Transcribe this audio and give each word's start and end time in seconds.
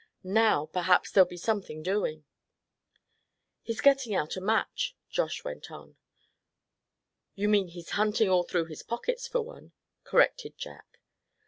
"Now 0.23 0.65
perhaps 0.65 1.11
there'll 1.11 1.29
be 1.29 1.37
something 1.37 1.83
doing." 1.83 2.25
"He's 3.61 3.81
getting 3.81 4.15
out 4.15 4.35
a 4.35 4.41
match," 4.41 4.95
Josh 5.11 5.43
went 5.43 5.69
on. 5.69 5.95
"You 7.35 7.47
mean 7.47 7.67
he's 7.67 7.91
hunting 7.91 8.27
all 8.27 8.41
through 8.41 8.65
his 8.65 8.81
pockets 8.81 9.27
for 9.27 9.41
one," 9.43 9.73
corrected 10.03 10.57
Jack. 10.57 10.97